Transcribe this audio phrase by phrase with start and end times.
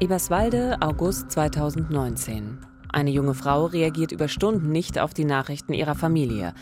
[0.00, 2.56] Eberswalde, August 2019.
[2.90, 6.54] Eine junge Frau reagiert über Stunden nicht auf die Nachrichten ihrer Familie.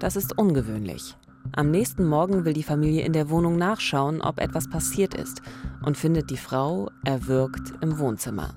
[0.00, 1.16] Das ist ungewöhnlich.
[1.52, 5.40] Am nächsten Morgen will die Familie in der Wohnung nachschauen, ob etwas passiert ist
[5.84, 8.54] und findet die Frau erwürgt im Wohnzimmer.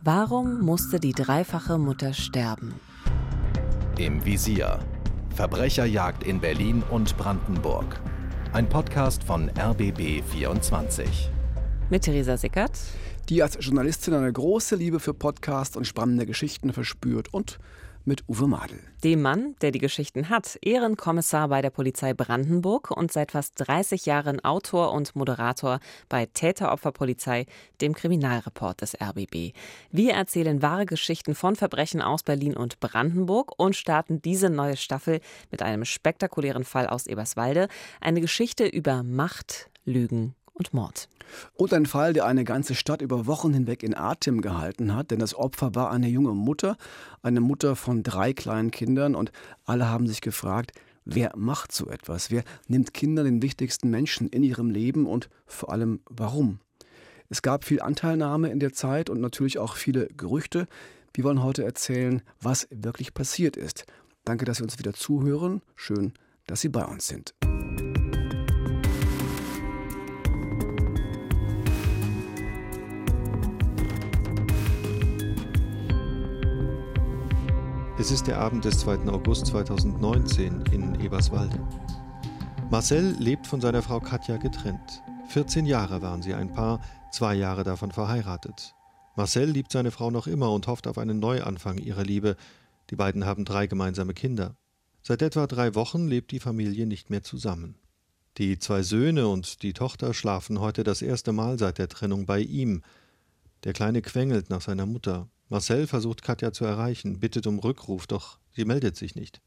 [0.00, 2.74] Warum musste die dreifache Mutter sterben?
[3.98, 4.78] Im Visier.
[5.30, 8.00] Verbrecherjagd in Berlin und Brandenburg.
[8.52, 11.30] Ein Podcast von RBB 24.
[11.90, 12.78] Mit Theresa Sickert
[13.28, 17.58] die als Journalistin eine große Liebe für Podcasts und spannende Geschichten verspürt und
[18.04, 18.78] mit Uwe Madel.
[19.02, 24.04] Dem Mann, der die Geschichten hat, Ehrenkommissar bei der Polizei Brandenburg und seit fast 30
[24.04, 27.46] Jahren Autor und Moderator bei Täteropferpolizei,
[27.80, 29.54] dem Kriminalreport des RBB.
[29.90, 35.20] Wir erzählen wahre Geschichten von Verbrechen aus Berlin und Brandenburg und starten diese neue Staffel
[35.50, 37.68] mit einem spektakulären Fall aus Eberswalde,
[38.00, 41.08] eine Geschichte über Macht, Lügen und Mord.
[41.54, 45.18] Und ein Fall, der eine ganze Stadt über Wochen hinweg in Atem gehalten hat, denn
[45.18, 46.76] das Opfer war eine junge Mutter,
[47.22, 49.32] eine Mutter von drei kleinen Kindern und
[49.64, 50.72] alle haben sich gefragt,
[51.04, 52.30] wer macht so etwas?
[52.30, 56.60] Wer nimmt Kindern den wichtigsten Menschen in ihrem Leben und vor allem warum?
[57.28, 60.66] Es gab viel Anteilnahme in der Zeit und natürlich auch viele Gerüchte.
[61.14, 63.86] Wir wollen heute erzählen, was wirklich passiert ist.
[64.24, 65.62] Danke, dass Sie uns wieder zuhören.
[65.74, 66.12] Schön,
[66.46, 67.34] dass Sie bei uns sind.
[77.96, 79.06] Es ist der Abend des 2.
[79.06, 81.60] August 2019 in Eberswalde.
[82.68, 85.04] Marcel lebt von seiner Frau Katja getrennt.
[85.28, 86.80] 14 Jahre waren sie ein Paar,
[87.12, 88.74] zwei Jahre davon verheiratet.
[89.14, 92.34] Marcel liebt seine Frau noch immer und hofft auf einen Neuanfang ihrer Liebe.
[92.90, 94.56] Die beiden haben drei gemeinsame Kinder.
[95.00, 97.76] Seit etwa drei Wochen lebt die Familie nicht mehr zusammen.
[98.38, 102.40] Die zwei Söhne und die Tochter schlafen heute das erste Mal seit der Trennung bei
[102.40, 102.82] ihm.
[103.62, 105.28] Der Kleine quengelt nach seiner Mutter.
[105.48, 109.40] Marcel versucht Katja zu erreichen, bittet um Rückruf, doch sie meldet sich nicht.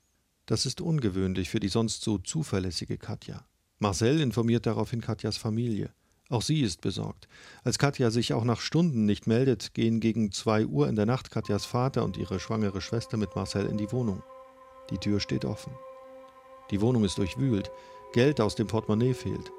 [0.45, 3.45] Das ist ungewöhnlich für die sonst so zuverlässige Katja.
[3.79, 5.91] Marcel informiert daraufhin Katjas Familie.
[6.29, 7.27] Auch sie ist besorgt.
[7.63, 11.31] Als Katja sich auch nach Stunden nicht meldet, gehen gegen zwei Uhr in der Nacht
[11.31, 14.23] Katjas Vater und ihre schwangere Schwester mit Marcel in die Wohnung.
[14.89, 15.73] Die Tür steht offen.
[16.71, 17.71] Die Wohnung ist durchwühlt.
[18.13, 19.51] Geld aus dem Portemonnaie fehlt.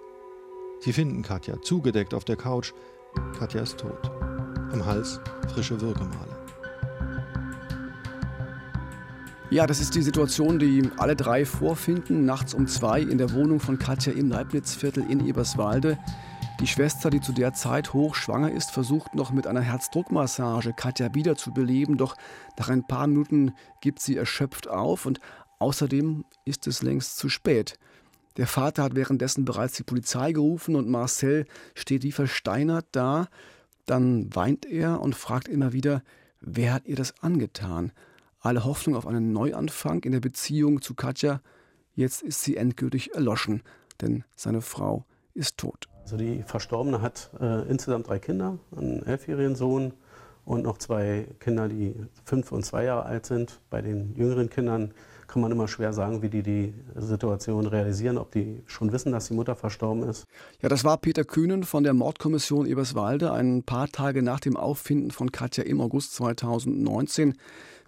[0.80, 2.72] Sie finden Katja, zugedeckt auf der Couch.
[3.38, 4.10] Katja ist tot.
[4.72, 5.18] Am Hals
[5.52, 6.36] frische Würgemale.
[9.50, 13.60] Ja, das ist die Situation, die alle drei vorfinden, nachts um zwei in der Wohnung
[13.60, 15.98] von Katja im Leibnizviertel in Eberswalde.
[16.60, 21.96] Die Schwester, die zu der Zeit hochschwanger ist, versucht noch mit einer Herzdruckmassage Katja wiederzubeleben,
[21.96, 22.14] doch
[22.58, 25.18] nach ein paar Minuten gibt sie erschöpft auf und
[25.60, 27.78] außerdem ist es längst zu spät.
[28.36, 33.28] Der Vater hat währenddessen bereits die Polizei gerufen und Marcel steht wie versteinert da.
[33.88, 36.02] Dann weint er und fragt immer wieder,
[36.40, 37.90] wer hat ihr das angetan?
[38.38, 41.40] Alle Hoffnung auf einen Neuanfang in der Beziehung zu Katja,
[41.94, 43.62] jetzt ist sie endgültig erloschen,
[44.02, 45.88] denn seine Frau ist tot.
[46.02, 49.94] Also die Verstorbene hat äh, insgesamt drei Kinder, einen elfjährigen Sohn
[50.44, 51.94] und noch zwei Kinder, die
[52.24, 53.58] fünf und zwei Jahre alt sind.
[53.70, 54.92] Bei den jüngeren Kindern
[55.28, 59.28] kann man immer schwer sagen, wie die die Situation realisieren, ob die schon wissen, dass
[59.28, 60.26] die Mutter verstorben ist.
[60.62, 65.10] Ja, das war Peter Kühnen von der Mordkommission Eberswalde, ein paar Tage nach dem Auffinden
[65.10, 67.34] von Katja im August 2019.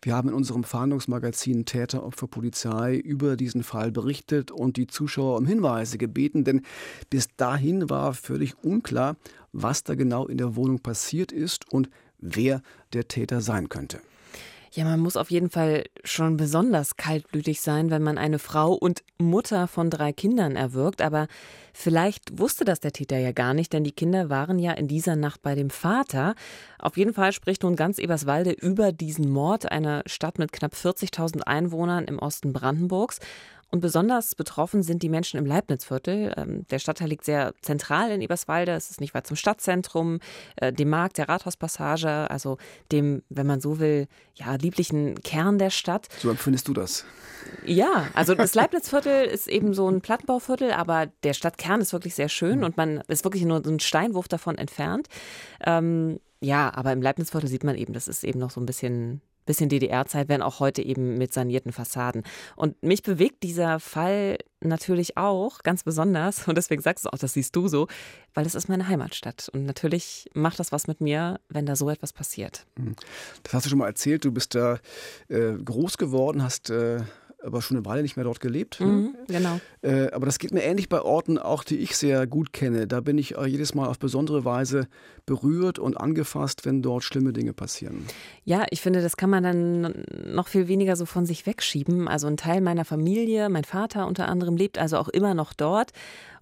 [0.03, 5.39] Wir haben in unserem Fahndungsmagazin Täter, Opfer, Polizei über diesen Fall berichtet und die Zuschauer
[5.39, 6.63] um Hinweise gebeten, denn
[7.11, 9.17] bis dahin war völlig unklar,
[9.53, 12.63] was da genau in der Wohnung passiert ist und wer
[12.93, 14.01] der Täter sein könnte.
[14.73, 19.03] Ja, man muss auf jeden Fall schon besonders kaltblütig sein, wenn man eine Frau und
[19.19, 21.03] Mutter von drei Kindern erwürgt.
[21.03, 21.27] Aber
[21.75, 25.17] vielleicht wusste das der Täter ja gar nicht, denn die Kinder waren ja in dieser
[25.17, 26.37] Nacht bei dem Vater.
[26.79, 31.41] Auf jeden Fall spricht nun ganz Eberswalde über diesen Mord einer Stadt mit knapp 40.000
[31.41, 33.19] Einwohnern im Osten Brandenburgs.
[33.71, 36.35] Und besonders betroffen sind die Menschen im Leibnizviertel.
[36.37, 38.73] Ähm, der Stadtteil liegt sehr zentral in Eberswalde.
[38.73, 40.19] Es ist nicht weit zum Stadtzentrum,
[40.57, 42.59] äh, dem Markt, der Rathauspassage, also
[42.91, 46.09] dem, wenn man so will, ja, lieblichen Kern der Stadt.
[46.19, 47.05] So empfindest du das?
[47.65, 52.29] Ja, also das Leibnizviertel ist eben so ein Plattenbauviertel, aber der Stadtkern ist wirklich sehr
[52.29, 52.65] schön mhm.
[52.65, 55.09] und man ist wirklich nur so ein Steinwurf davon entfernt.
[55.65, 59.21] Ähm, ja, aber im Leibnizviertel sieht man eben, das ist eben noch so ein bisschen
[59.47, 62.23] bisschen DDR-Zeit, wenn auch heute eben mit sanierten Fassaden.
[62.57, 67.33] Und mich bewegt dieser Fall natürlich auch ganz besonders, und deswegen sagst du auch, das
[67.33, 67.89] siehst du so,
[68.35, 69.49] weil es ist meine Heimatstadt.
[69.53, 72.67] Und natürlich macht das was mit mir, wenn da so etwas passiert.
[72.77, 72.95] Mhm.
[73.43, 74.79] Das hast du schon mal erzählt, du bist da
[75.29, 77.01] äh, groß geworden, hast äh,
[77.43, 78.81] aber schon eine Weile nicht mehr dort gelebt.
[78.81, 78.87] Ne?
[78.87, 79.61] Mhm, genau.
[79.83, 82.87] Äh, aber das geht mir ähnlich bei Orten, auch die ich sehr gut kenne.
[82.87, 84.89] Da bin ich jedes Mal auf besondere Weise
[85.27, 88.07] berührt und angefasst, wenn dort schlimme Dinge passieren.
[88.45, 92.09] Ja, ich finde, das kann man dann noch viel weniger so von sich wegschieben.
[92.09, 95.93] Also ein Teil meiner Familie, mein Vater unter anderem, lebt also auch immer noch dort.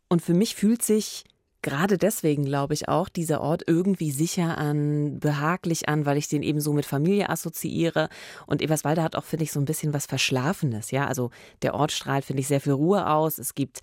[0.09, 1.25] Und für mich fühlt sich
[1.63, 6.43] gerade deswegen glaube ich auch dieser Ort irgendwie sicher an, behaglich an, weil ich den
[6.43, 8.09] eben so mit Familie assoziiere.
[8.47, 10.91] Und Eberswalde hat auch, finde ich, so ein bisschen was Verschlafenes.
[10.91, 11.31] Ja, also
[11.63, 13.39] der Ort strahlt, finde ich, sehr viel Ruhe aus.
[13.39, 13.81] Es gibt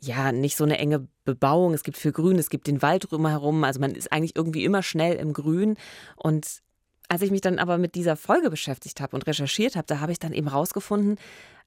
[0.00, 1.74] ja nicht so eine enge Bebauung.
[1.74, 3.64] Es gibt viel Grün, es gibt den Wald drumherum.
[3.64, 5.76] Also man ist eigentlich irgendwie immer schnell im Grün.
[6.16, 6.62] Und
[7.08, 10.12] als ich mich dann aber mit dieser Folge beschäftigt habe und recherchiert habe, da habe
[10.12, 11.16] ich dann eben rausgefunden,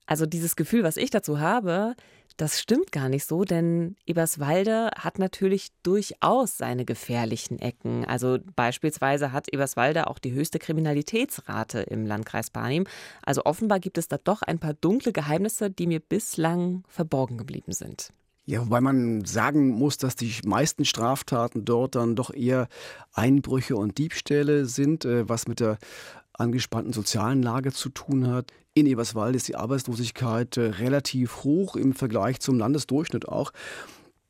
[0.05, 1.95] also dieses Gefühl, was ich dazu habe,
[2.37, 8.05] das stimmt gar nicht so, denn Eberswalde hat natürlich durchaus seine gefährlichen Ecken.
[8.05, 12.85] Also beispielsweise hat Eberswalde auch die höchste Kriminalitätsrate im Landkreis Barnim.
[13.25, 17.71] Also offenbar gibt es da doch ein paar dunkle Geheimnisse, die mir bislang verborgen geblieben
[17.71, 18.13] sind.
[18.49, 22.69] Ja, wobei man sagen muss, dass die meisten Straftaten dort dann doch eher
[23.11, 25.77] Einbrüche und Diebstähle sind, äh, was mit der
[26.31, 28.53] angespannten sozialen Lage zu tun hat.
[28.73, 33.51] In Eberswalde ist die Arbeitslosigkeit äh, relativ hoch im Vergleich zum Landesdurchschnitt auch.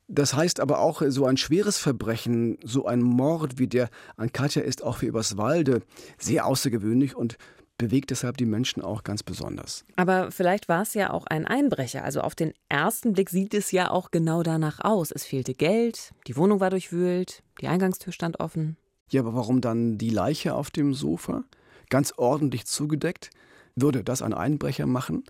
[0.08, 4.62] Das heißt aber auch, so ein schweres Verbrechen, so ein Mord wie der an Katja
[4.62, 5.82] ist auch für Eberswalde
[6.18, 7.38] sehr außergewöhnlich und
[7.78, 9.84] bewegt deshalb die Menschen auch ganz besonders.
[9.96, 12.04] Aber vielleicht war es ja auch ein Einbrecher.
[12.04, 15.10] Also auf den ersten Blick sieht es ja auch genau danach aus.
[15.12, 18.76] Es fehlte Geld, die Wohnung war durchwühlt, die Eingangstür stand offen.
[19.10, 21.44] Ja, aber warum dann die Leiche auf dem Sofa?
[21.88, 23.30] Ganz ordentlich zugedeckt?
[23.74, 25.24] Würde das ein Einbrecher machen?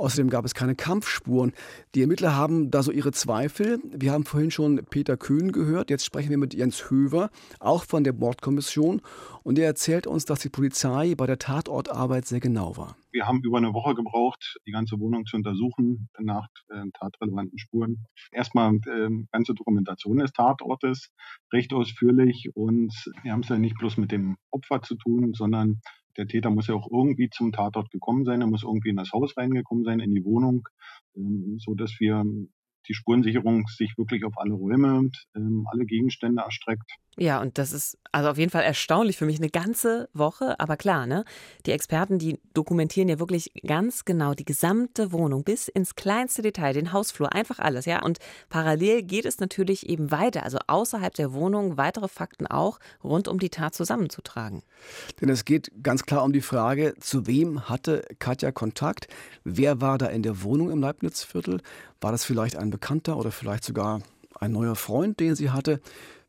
[0.00, 1.52] Außerdem gab es keine Kampfspuren.
[1.94, 3.80] Die Ermittler haben da so ihre Zweifel.
[3.92, 5.90] Wir haben vorhin schon Peter Köhn gehört.
[5.90, 9.02] Jetzt sprechen wir mit Jens Höver, auch von der Bordkommission.
[9.42, 12.96] Und er erzählt uns, dass die Polizei bei der Tatortarbeit sehr genau war.
[13.12, 18.06] Wir haben über eine Woche gebraucht, die ganze Wohnung zu untersuchen nach äh, tatrelevanten Spuren.
[18.32, 21.10] Erstmal äh, ganze Dokumentation des Tatortes,
[21.52, 22.48] recht ausführlich.
[22.54, 25.82] Und wir haben es ja nicht bloß mit dem Opfer zu tun, sondern
[26.16, 29.12] der Täter muss ja auch irgendwie zum Tatort gekommen sein, er muss irgendwie in das
[29.12, 30.68] Haus reingekommen sein, in die Wohnung,
[31.16, 32.24] ähm, so dass wir
[32.88, 36.90] die Spurensicherung sich wirklich auf alle Räume und ähm, alle Gegenstände erstreckt.
[37.18, 40.58] Ja, und das ist also auf jeden Fall erstaunlich für mich eine ganze Woche.
[40.58, 41.24] Aber klar, ne?
[41.66, 46.72] Die Experten, die dokumentieren ja wirklich ganz genau die gesamte Wohnung bis ins kleinste Detail,
[46.72, 48.02] den Hausflur, einfach alles, ja.
[48.02, 48.18] Und
[48.48, 53.38] parallel geht es natürlich eben weiter, also außerhalb der Wohnung weitere Fakten auch rund um
[53.38, 54.62] die Tat zusammenzutragen.
[55.20, 59.08] Denn es geht ganz klar um die Frage, zu wem hatte Katja Kontakt?
[59.44, 61.60] Wer war da in der Wohnung im Leibnizviertel?
[62.02, 64.00] War das vielleicht ein Bekannter oder vielleicht sogar
[64.38, 65.80] ein neuer Freund, den sie hatte?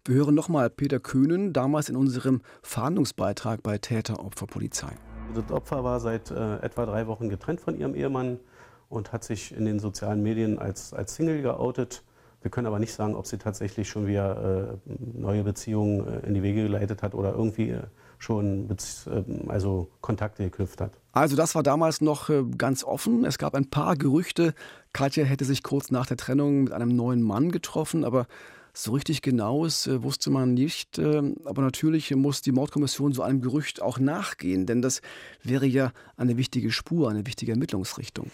[0.04, 4.92] Wir hören nochmal Peter Köhnen, damals in unserem Fahndungsbeitrag bei Täter-Opfer-Polizei.
[5.34, 8.42] Das Opfer war seit äh, etwa drei Wochen getrennt von ihrem Ehemann
[8.90, 12.04] und hat sich in den sozialen Medien als, als Single geoutet.
[12.42, 16.34] Wir können aber nicht sagen, ob sie tatsächlich schon wieder äh, neue Beziehungen äh, in
[16.34, 17.84] die Wege geleitet hat oder irgendwie äh,
[18.22, 18.70] schon
[19.08, 20.92] ähm, also Kontakte geknüpft hat.
[21.12, 23.26] Also das war damals noch äh, ganz offen.
[23.26, 24.54] Es gab ein paar Gerüchte,
[24.94, 28.28] Katja hätte sich kurz nach der Trennung mit einem neuen Mann getroffen, aber
[28.74, 30.98] so richtig genaues äh, wusste man nicht.
[30.98, 35.02] Äh, aber natürlich muss die Mordkommission so einem Gerücht auch nachgehen, denn das
[35.44, 38.28] wäre ja eine wichtige Spur, eine wichtige Ermittlungsrichtung.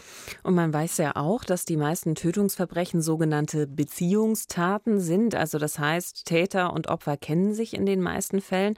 [0.44, 5.34] Und man weiß ja auch, dass die meisten Tötungsverbrechen sogenannte Beziehungstaten sind.
[5.34, 8.75] Also das heißt, Täter und Opfer kennen sich in den meisten Fällen.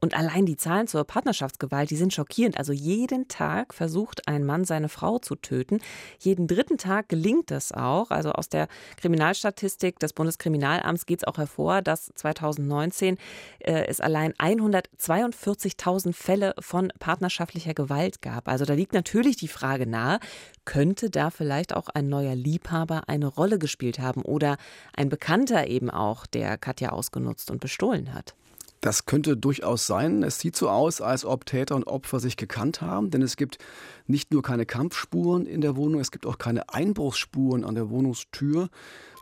[0.00, 2.56] Und allein die Zahlen zur Partnerschaftsgewalt, die sind schockierend.
[2.56, 5.80] Also jeden Tag versucht ein Mann seine Frau zu töten.
[6.20, 8.10] Jeden dritten Tag gelingt das auch.
[8.10, 13.18] Also aus der Kriminalstatistik des Bundeskriminalamts geht es auch hervor, dass 2019
[13.58, 18.48] äh, es allein 142.000 Fälle von partnerschaftlicher Gewalt gab.
[18.48, 20.20] Also da liegt natürlich die Frage nahe,
[20.64, 24.58] könnte da vielleicht auch ein neuer Liebhaber eine Rolle gespielt haben oder
[24.94, 28.37] ein Bekannter eben auch, der Katja ausgenutzt und bestohlen hat?
[28.80, 30.22] Das könnte durchaus sein.
[30.22, 33.58] Es sieht so aus, als ob Täter und Opfer sich gekannt haben, denn es gibt
[34.06, 38.68] nicht nur keine Kampfspuren in der Wohnung, es gibt auch keine Einbruchsspuren an der Wohnungstür.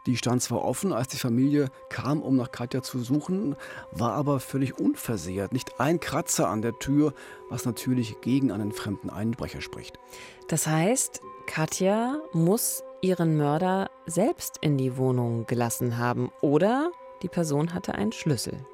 [0.06, 3.56] Die stand zwar offen, als die Familie kam, um nach Katja zu suchen,
[3.90, 5.52] war aber völlig unversehrt.
[5.52, 7.12] Nicht ein Kratzer an der Tür,
[7.50, 9.98] was natürlich gegen einen fremden Einbrecher spricht.
[10.46, 17.75] Das heißt, Katja muss ihren Mörder selbst in die Wohnung gelassen haben oder die Person
[17.75, 18.64] hatte einen Schlüssel.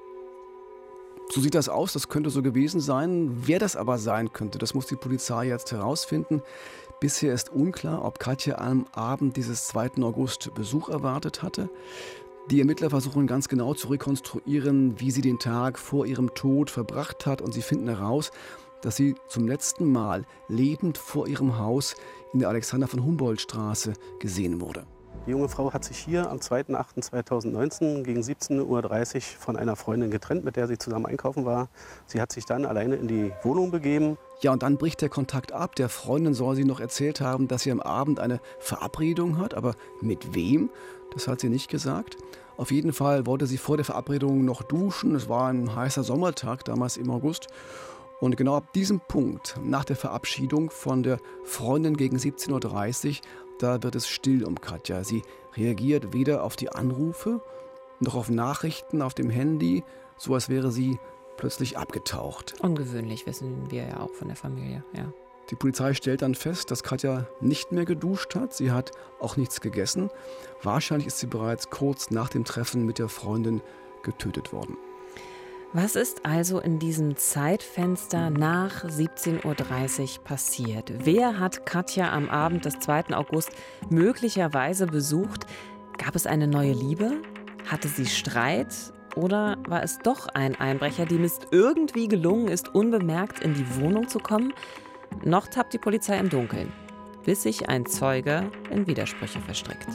[1.34, 3.30] So sieht das aus, das könnte so gewesen sein.
[3.46, 6.42] Wer das aber sein könnte, das muss die Polizei jetzt herausfinden.
[7.00, 9.92] Bisher ist unklar, ob Katja am Abend dieses 2.
[10.02, 11.70] August Besuch erwartet hatte.
[12.50, 17.24] Die Ermittler versuchen ganz genau zu rekonstruieren, wie sie den Tag vor ihrem Tod verbracht
[17.24, 18.30] hat und sie finden heraus,
[18.82, 21.94] dass sie zum letzten Mal lebend vor ihrem Haus
[22.34, 24.84] in der Alexander von Humboldt Straße gesehen wurde.
[25.24, 30.44] Die junge Frau hat sich hier am 2.8.2019 gegen 17.30 Uhr von einer Freundin getrennt,
[30.44, 31.68] mit der sie zusammen einkaufen war.
[32.06, 34.18] Sie hat sich dann alleine in die Wohnung begeben.
[34.40, 35.76] Ja, und dann bricht der Kontakt ab.
[35.76, 39.54] Der Freundin soll sie noch erzählt haben, dass sie am Abend eine Verabredung hat.
[39.54, 40.70] Aber mit wem?
[41.12, 42.16] Das hat sie nicht gesagt.
[42.56, 45.14] Auf jeden Fall wollte sie vor der Verabredung noch duschen.
[45.14, 47.46] Es war ein heißer Sommertag, damals im August.
[48.22, 53.16] Und genau ab diesem Punkt, nach der Verabschiedung von der Freundin gegen 17.30 Uhr,
[53.62, 55.04] da wird es still um Katja.
[55.04, 55.22] Sie
[55.56, 57.40] reagiert weder auf die Anrufe
[58.00, 59.84] noch auf Nachrichten auf dem Handy,
[60.16, 60.98] so als wäre sie
[61.36, 62.54] plötzlich abgetaucht.
[62.60, 65.12] Ungewöhnlich, wissen wir ja auch von der Familie, ja.
[65.50, 68.54] Die Polizei stellt dann fest, dass Katja nicht mehr geduscht hat.
[68.54, 70.08] Sie hat auch nichts gegessen.
[70.62, 73.60] Wahrscheinlich ist sie bereits kurz nach dem Treffen mit der Freundin
[74.02, 74.76] getötet worden.
[75.74, 80.92] Was ist also in diesem Zeitfenster nach 17.30 Uhr passiert?
[80.98, 83.14] Wer hat Katja am Abend des 2.
[83.16, 83.52] August
[83.88, 85.46] möglicherweise besucht?
[85.96, 87.22] Gab es eine neue Liebe?
[87.66, 88.68] Hatte sie Streit?
[89.16, 94.08] Oder war es doch ein Einbrecher, dem es irgendwie gelungen ist, unbemerkt in die Wohnung
[94.08, 94.52] zu kommen?
[95.24, 96.70] Noch tappt die Polizei im Dunkeln,
[97.24, 99.88] bis sich ein Zeuge in Widersprüche verstrickt.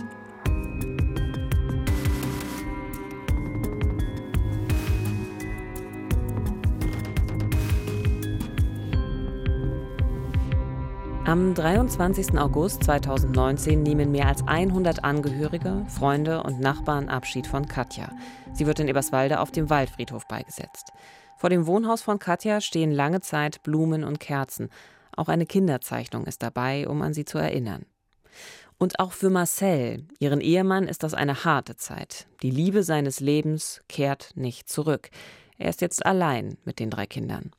[11.27, 12.37] Am 23.
[12.39, 18.09] August 2019 nehmen mehr als 100 Angehörige, Freunde und Nachbarn Abschied von Katja.
[18.53, 20.93] Sie wird in Eberswalde auf dem Waldfriedhof beigesetzt.
[21.37, 24.69] Vor dem Wohnhaus von Katja stehen lange Zeit Blumen und Kerzen.
[25.17, 27.85] Auch eine Kinderzeichnung ist dabei, um an sie zu erinnern.
[28.77, 32.27] Und auch für Marcel, ihren Ehemann, ist das eine harte Zeit.
[32.41, 35.09] Die Liebe seines Lebens kehrt nicht zurück.
[35.57, 37.51] Er ist jetzt allein mit den drei Kindern.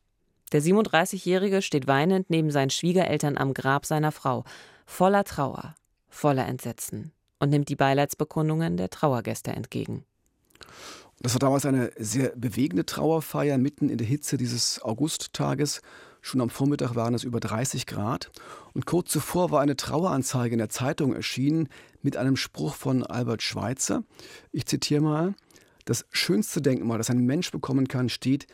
[0.53, 4.45] Der 37-Jährige steht weinend neben seinen Schwiegereltern am Grab seiner Frau,
[4.87, 5.75] voller Trauer,
[6.09, 10.05] voller Entsetzen und nimmt die Beileidsbekundungen der Trauergäste entgegen.
[11.21, 15.83] Das war damals eine sehr bewegende Trauerfeier mitten in der Hitze dieses Augusttages.
[16.21, 18.31] Schon am Vormittag waren es über 30 Grad.
[18.73, 21.69] Und kurz zuvor war eine Traueranzeige in der Zeitung erschienen
[22.03, 24.05] mit einem Spruch von Albert Schweitzer.
[24.53, 25.35] Ich zitiere mal:
[25.85, 28.47] Das schönste Denkmal, das ein Mensch bekommen kann, steht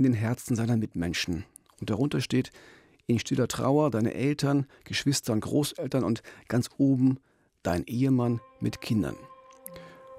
[0.00, 1.44] in den Herzen seiner Mitmenschen.
[1.78, 2.50] Und darunter steht,
[3.06, 7.18] in stiller Trauer deine Eltern, Geschwister und Großeltern und ganz oben
[7.62, 9.16] dein Ehemann mit Kindern.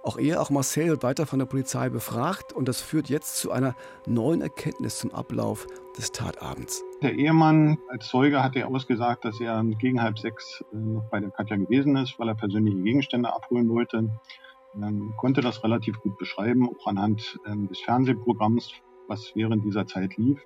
[0.03, 3.51] Auch er, auch Marcel wird weiter von der Polizei befragt und das führt jetzt zu
[3.51, 5.65] einer neuen Erkenntnis zum Ablauf
[5.97, 6.83] des Tatabends.
[7.01, 11.19] Der Ehemann als Zeuge hat er ausgesagt, dass er gegen halb sechs äh, noch bei
[11.19, 14.09] der Katja gewesen ist, weil er persönliche Gegenstände abholen wollte.
[14.79, 18.71] Er konnte das relativ gut beschreiben, auch anhand ähm, des Fernsehprogramms
[19.11, 20.39] was während dieser Zeit lief.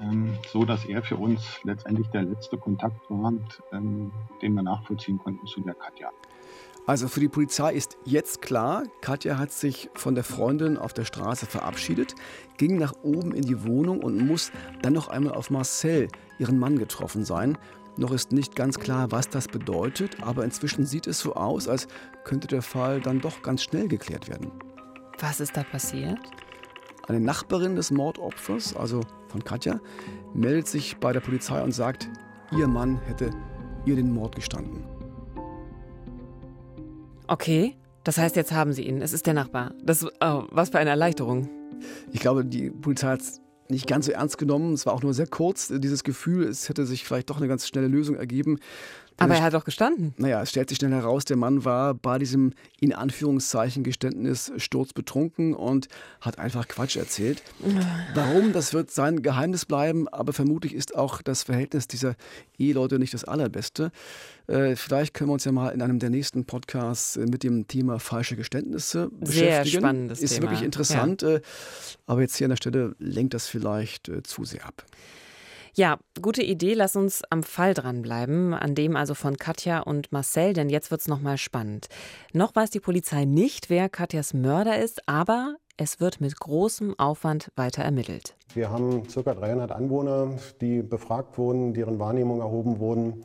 [0.00, 3.32] Ähm, so dass er für uns letztendlich der letzte Kontakt war,
[3.72, 6.10] ähm, den wir nachvollziehen konnten zu der Katja.
[6.86, 11.04] Also für die Polizei ist jetzt klar, Katja hat sich von der Freundin auf der
[11.04, 12.14] Straße verabschiedet,
[12.56, 14.50] ging nach oben in die Wohnung und muss
[14.82, 17.56] dann noch einmal auf Marcel, ihren Mann, getroffen sein.
[17.96, 21.86] Noch ist nicht ganz klar, was das bedeutet, aber inzwischen sieht es so aus, als
[22.24, 24.50] könnte der Fall dann doch ganz schnell geklärt werden.
[25.20, 26.18] Was ist da passiert?
[27.12, 29.80] Eine Nachbarin des Mordopfers, also von Katja,
[30.32, 32.08] meldet sich bei der Polizei und sagt,
[32.56, 33.28] ihr Mann hätte
[33.84, 34.82] ihr den Mord gestanden.
[37.26, 39.02] Okay, das heißt, jetzt haben sie ihn.
[39.02, 39.74] Es ist der Nachbar.
[39.82, 41.50] Das, oh, was für eine Erleichterung.
[42.12, 44.72] Ich glaube, die Polizei hat es nicht ganz so ernst genommen.
[44.72, 47.68] Es war auch nur sehr kurz, dieses Gefühl, es hätte sich vielleicht doch eine ganz
[47.68, 48.58] schnelle Lösung ergeben.
[49.24, 50.14] Aber er hat doch gestanden.
[50.16, 55.54] Naja, es stellt sich schnell heraus, der Mann war bei diesem in Anführungszeichen Geständnis sturzbetrunken
[55.54, 55.88] und
[56.20, 57.42] hat einfach Quatsch erzählt.
[58.14, 62.16] Warum, das wird sein Geheimnis bleiben, aber vermutlich ist auch das Verhältnis dieser
[62.58, 63.92] Eheleute nicht das allerbeste.
[64.46, 67.68] Äh, vielleicht können wir uns ja mal in einem der nächsten Podcasts äh, mit dem
[67.68, 69.64] Thema falsche Geständnisse beschäftigen.
[69.64, 70.44] Sehr spannendes ist Thema.
[70.44, 71.36] Ist wirklich interessant, ja.
[71.36, 71.40] Äh,
[72.06, 74.84] aber jetzt hier an der Stelle lenkt das vielleicht zu sehr ab.
[75.74, 76.74] Ja, gute Idee.
[76.74, 81.00] Lass uns am Fall dranbleiben, an dem also von Katja und Marcel, denn jetzt wird
[81.00, 81.88] es nochmal spannend.
[82.34, 87.50] Noch weiß die Polizei nicht, wer Katjas Mörder ist, aber es wird mit großem Aufwand
[87.56, 88.36] weiter ermittelt.
[88.52, 89.22] Wir haben ca.
[89.22, 93.24] 300 Anwohner, die befragt wurden, deren Wahrnehmung erhoben wurden.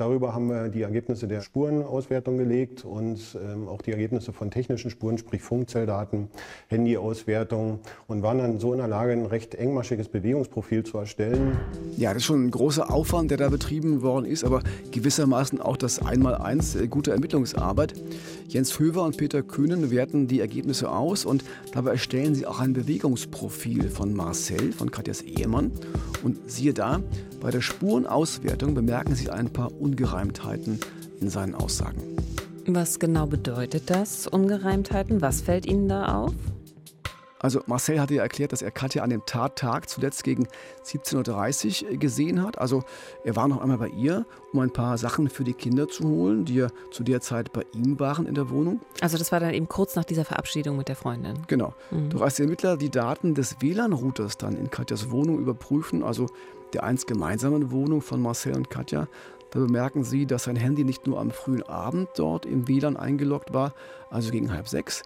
[0.00, 4.90] Darüber haben wir die Ergebnisse der Spurenauswertung gelegt und ähm, auch die Ergebnisse von technischen
[4.90, 6.28] Spuren, sprich Funkzelldaten,
[6.68, 11.58] Handyauswertung und waren dann so in der Lage, ein recht engmaschiges Bewegungsprofil zu erstellen.
[11.98, 15.76] Ja, das ist schon ein großer Aufwand, der da betrieben worden ist, aber gewissermaßen auch
[15.76, 17.92] das Einmaleins äh, gute Ermittlungsarbeit.
[18.50, 22.72] Jens Höver und Peter Kühnen werten die Ergebnisse aus und dabei erstellen sie auch ein
[22.72, 25.70] Bewegungsprofil von Marcel, von Katjas Ehemann.
[26.24, 27.00] Und siehe da,
[27.40, 30.80] bei der Spurenauswertung bemerken sie ein paar Ungereimtheiten
[31.20, 32.02] in seinen Aussagen.
[32.66, 35.22] Was genau bedeutet das, Ungereimtheiten?
[35.22, 36.34] Was fällt Ihnen da auf?
[37.42, 40.46] Also Marcel hatte ja erklärt, dass er Katja an dem Tattag zuletzt gegen
[40.84, 42.58] 17.30 Uhr gesehen hat.
[42.58, 42.82] Also
[43.24, 46.44] er war noch einmal bei ihr, um ein paar Sachen für die Kinder zu holen,
[46.44, 48.80] die ja zu der Zeit bei ihm waren in der Wohnung.
[49.00, 51.38] Also das war dann eben kurz nach dieser Verabschiedung mit der Freundin.
[51.46, 51.72] Genau.
[51.90, 52.10] Mhm.
[52.10, 56.26] Doch als die Ermittler die Daten des WLAN-Routers dann in Katjas Wohnung überprüfen, also
[56.74, 59.08] der einst gemeinsamen Wohnung von Marcel und Katja,
[59.50, 63.52] da bemerken sie, dass sein Handy nicht nur am frühen Abend dort im WLAN eingeloggt
[63.52, 63.74] war,
[64.10, 65.02] also gegen halb sechs,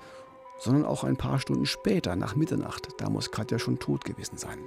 [0.59, 2.89] sondern auch ein paar Stunden später, nach Mitternacht.
[2.99, 4.59] Da muss Katja schon tot gewesen sein.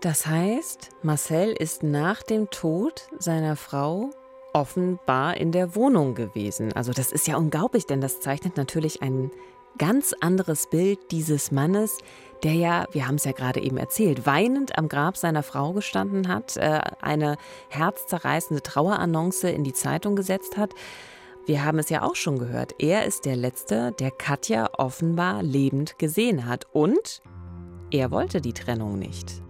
[0.00, 4.10] Das heißt, Marcel ist nach dem Tod seiner Frau
[4.52, 6.72] offenbar in der Wohnung gewesen.
[6.72, 9.30] Also das ist ja unglaublich, denn das zeichnet natürlich ein
[9.78, 11.98] ganz anderes Bild dieses Mannes,
[12.42, 16.28] der ja, wir haben es ja gerade eben erzählt, weinend am Grab seiner Frau gestanden
[16.28, 17.36] hat, äh, eine
[17.68, 20.74] herzzerreißende Trauerannonce in die Zeitung gesetzt hat.
[21.50, 22.76] Wir haben es ja auch schon gehört.
[22.78, 26.64] Er ist der Letzte, der Katja offenbar lebend gesehen hat.
[26.72, 27.22] Und
[27.90, 29.42] er wollte die Trennung nicht.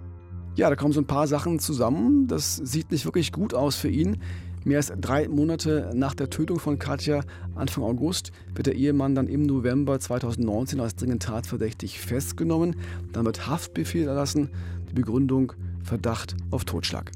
[0.57, 2.27] Ja, da kommen so ein paar Sachen zusammen.
[2.27, 4.17] Das sieht nicht wirklich gut aus für ihn.
[4.65, 7.21] Mehr als drei Monate nach der Tötung von Katja,
[7.55, 12.77] Anfang August, wird der Ehemann dann im November 2019 als dringend tatverdächtig festgenommen.
[13.13, 14.49] Dann wird Haftbefehl erlassen.
[14.89, 15.53] Die Begründung
[15.85, 17.13] Verdacht auf Totschlag.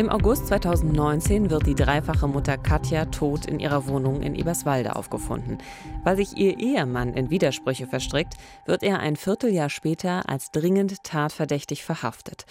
[0.00, 5.58] Im August 2019 wird die dreifache Mutter Katja tot in ihrer Wohnung in Eberswalde aufgefunden.
[6.04, 8.32] Weil sich ihr Ehemann in Widersprüche verstrickt,
[8.64, 12.46] wird er ein Vierteljahr später als dringend tatverdächtig verhaftet.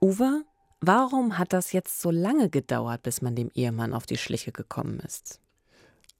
[0.00, 0.44] Uwe,
[0.80, 5.00] warum hat das jetzt so lange gedauert, bis man dem Ehemann auf die Schliche gekommen
[5.00, 5.40] ist?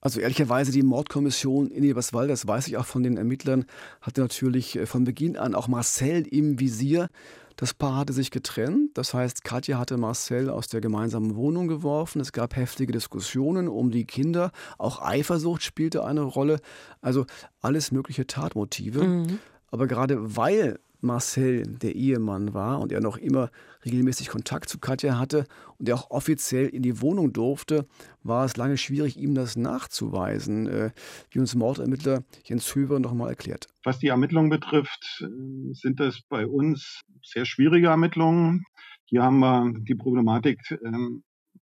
[0.01, 3.65] Also ehrlicherweise die Mordkommission in Eberswalde, das weiß ich auch von den Ermittlern,
[4.03, 7.09] hatte natürlich äh, von Beginn an auch Marcel im Visier.
[7.57, 12.21] Das Paar hatte sich getrennt, das heißt, Katja hatte Marcel aus der gemeinsamen Wohnung geworfen.
[12.21, 16.61] Es gab heftige Diskussionen um die Kinder, auch Eifersucht spielte eine Rolle,
[17.01, 17.27] also
[17.61, 19.05] alles mögliche Tatmotive.
[19.05, 19.39] Mhm.
[19.71, 23.51] Aber gerade weil Marcel der Ehemann war und er noch immer
[23.85, 25.47] regelmäßig Kontakt zu Katja hatte
[25.79, 27.87] und er auch offiziell in die Wohnung durfte,
[28.23, 30.91] war es lange schwierig, ihm das nachzuweisen, äh,
[31.31, 33.69] wie uns Mordermittler Jens Höver noch mal erklärt.
[33.85, 38.65] Was die Ermittlungen betrifft, äh, sind das bei uns sehr schwierige Ermittlungen.
[39.05, 41.23] Hier haben wir die Problematik, ähm,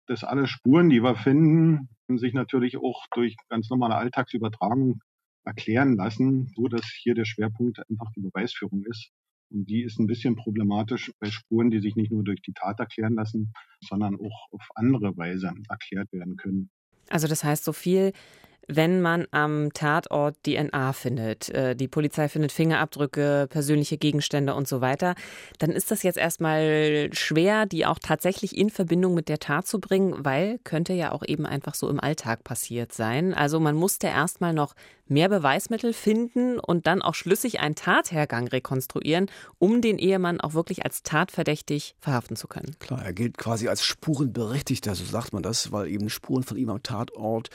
[0.06, 5.00] dass alle Spuren, die wir finden, sich natürlich auch durch ganz normale Alltagsübertragung
[5.44, 9.10] erklären lassen, so dass hier der Schwerpunkt einfach die Beweisführung ist.
[9.50, 12.80] Und die ist ein bisschen problematisch bei Spuren, die sich nicht nur durch die Tat
[12.80, 16.70] erklären lassen, sondern auch auf andere Weise erklärt werden können.
[17.08, 18.12] Also das heißt, so viel
[18.68, 24.80] wenn man am Tatort DNA findet, äh, die Polizei findet Fingerabdrücke, persönliche Gegenstände und so
[24.80, 25.14] weiter,
[25.58, 29.80] dann ist das jetzt erstmal schwer, die auch tatsächlich in Verbindung mit der Tat zu
[29.80, 33.34] bringen, weil könnte ja auch eben einfach so im Alltag passiert sein.
[33.34, 34.74] Also man musste erstmal noch
[35.08, 40.84] mehr Beweismittel finden und dann auch schlüssig einen Tathergang rekonstruieren, um den Ehemann auch wirklich
[40.84, 42.76] als tatverdächtig verhaften zu können.
[42.80, 46.70] Klar, er gilt quasi als Spurenberechtigter, so sagt man das, weil eben Spuren von ihm
[46.70, 47.50] am Tatort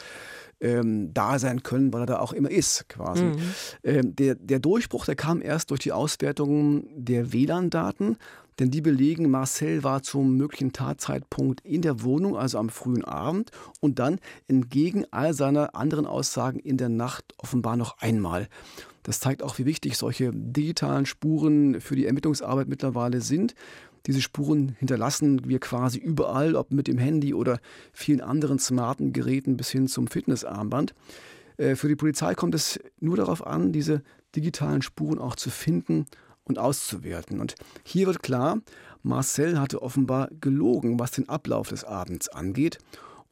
[0.62, 3.24] ähm, da sein können, weil er da auch immer ist, quasi.
[3.24, 3.36] Mhm.
[3.84, 8.17] Ähm, der, der Durchbruch, der kam erst durch die Auswertung der WLAN-Daten,
[8.60, 13.50] denn die belegen, Marcel war zum möglichen Tatzeitpunkt in der Wohnung, also am frühen Abend,
[13.80, 18.47] und dann entgegen all seiner anderen Aussagen in der Nacht offenbar noch einmal.
[19.04, 23.56] Das zeigt auch, wie wichtig solche digitalen Spuren für die Ermittlungsarbeit mittlerweile sind.
[24.08, 27.60] Diese Spuren hinterlassen wir quasi überall, ob mit dem Handy oder
[27.94, 30.94] vielen anderen smarten Geräten bis hin zum Fitnessarmband.
[31.58, 34.02] Äh, für die Polizei kommt es nur darauf an, diese
[34.36, 36.06] digitalen Spuren auch zu finden
[36.44, 37.40] und auszuwerten.
[37.40, 38.60] Und hier wird klar,
[39.04, 42.80] Marcel hatte offenbar gelogen, was den Ablauf des Abends angeht.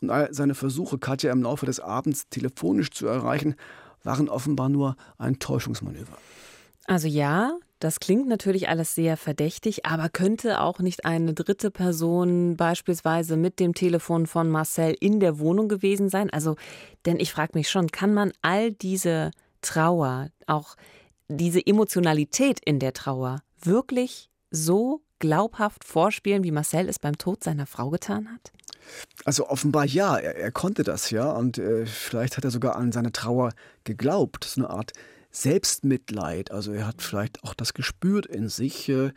[0.02, 3.56] Und all seine Versuche, Katja im Laufe des Abends telefonisch zu erreichen,
[4.04, 6.18] waren offenbar nur ein Täuschungsmanöver.
[6.86, 12.58] Also ja, Das klingt natürlich alles sehr verdächtig, aber könnte auch nicht eine dritte Person
[12.58, 16.30] beispielsweise mit dem Telefon von Marcel in der Wohnung gewesen sein?
[16.30, 16.58] Also,
[17.06, 20.76] denn ich frage mich schon, kann man all diese Trauer, auch
[21.30, 27.66] diese Emotionalität in der Trauer wirklich so glaubhaft vorspielen, wie Marcel es beim Tod seiner
[27.66, 28.52] Frau getan hat?
[29.24, 32.92] Also offenbar ja, er, er konnte das ja und äh, vielleicht hat er sogar an
[32.92, 33.52] seine Trauer
[33.84, 34.94] geglaubt, so eine Art
[35.32, 36.52] Selbstmitleid.
[36.52, 38.90] Also er hat vielleicht auch das gespürt in sich.
[38.90, 39.12] Äh,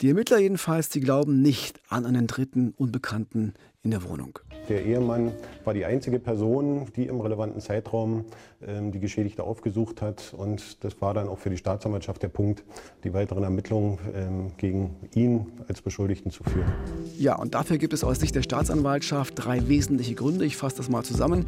[0.00, 3.54] die Ermittler jedenfalls, die glauben nicht an einen dritten Unbekannten
[3.88, 4.38] in der Wohnung.
[4.68, 5.32] Der Ehemann
[5.64, 8.26] war die einzige Person, die im relevanten Zeitraum
[8.66, 10.34] ähm, die Geschädigte aufgesucht hat.
[10.36, 12.64] Und das war dann auch für die Staatsanwaltschaft der Punkt,
[13.02, 16.70] die weiteren Ermittlungen ähm, gegen ihn als Beschuldigten zu führen.
[17.18, 20.44] Ja, und dafür gibt es aus Sicht der Staatsanwaltschaft drei wesentliche Gründe.
[20.44, 21.46] Ich fasse das mal zusammen.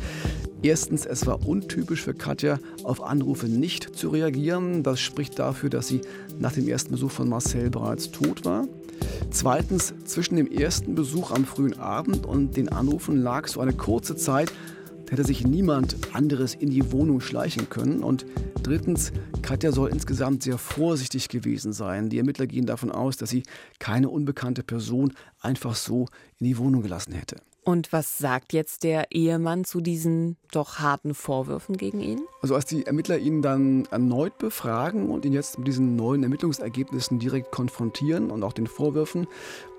[0.62, 4.83] Erstens, es war untypisch für Katja, auf Anrufe nicht zu reagieren.
[4.83, 6.00] Das spricht dafür, dass sie
[6.38, 8.64] nach dem ersten Besuch von Marcel bereits tot war.
[9.30, 14.16] Zweitens, zwischen dem ersten Besuch am frühen Abend und den Anrufen lag so eine kurze
[14.16, 14.52] Zeit,
[15.08, 18.02] hätte sich niemand anderes in die Wohnung schleichen können.
[18.02, 18.26] Und
[18.62, 19.12] drittens,
[19.42, 22.10] Katja soll insgesamt sehr vorsichtig gewesen sein.
[22.10, 23.44] Die Ermittler gehen davon aus, dass sie
[23.78, 26.06] keine unbekannte Person einfach so
[26.38, 27.36] in die Wohnung gelassen hätte.
[27.62, 32.23] Und was sagt jetzt der Ehemann zu diesen doch harten Vorwürfen gegen ihn?
[32.40, 37.18] Also als die Ermittler ihn dann erneut befragen und ihn jetzt mit diesen neuen Ermittlungsergebnissen
[37.18, 39.27] direkt konfrontieren und auch den Vorwürfen,